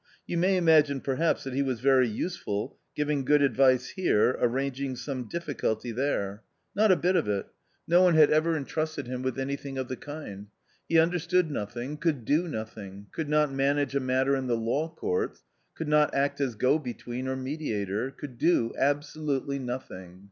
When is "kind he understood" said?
9.97-11.51